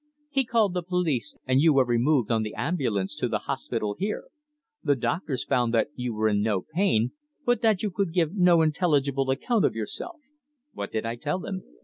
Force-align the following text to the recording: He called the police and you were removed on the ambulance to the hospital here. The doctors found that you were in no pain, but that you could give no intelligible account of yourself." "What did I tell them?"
He 0.31 0.45
called 0.45 0.73
the 0.73 0.81
police 0.81 1.37
and 1.45 1.61
you 1.61 1.73
were 1.75 1.85
removed 1.85 2.31
on 2.31 2.41
the 2.41 2.55
ambulance 2.55 3.15
to 3.17 3.27
the 3.27 3.37
hospital 3.45 3.95
here. 3.99 4.29
The 4.83 4.95
doctors 4.95 5.43
found 5.43 5.75
that 5.75 5.89
you 5.93 6.11
were 6.15 6.27
in 6.27 6.41
no 6.41 6.65
pain, 6.73 7.11
but 7.45 7.61
that 7.61 7.83
you 7.83 7.91
could 7.91 8.11
give 8.11 8.33
no 8.33 8.63
intelligible 8.63 9.29
account 9.29 9.63
of 9.63 9.75
yourself." 9.75 10.19
"What 10.73 10.91
did 10.91 11.05
I 11.05 11.17
tell 11.17 11.37
them?" 11.37 11.61